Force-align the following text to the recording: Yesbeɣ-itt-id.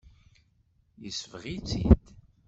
Yesbeɣ-itt-id. 1.03 2.03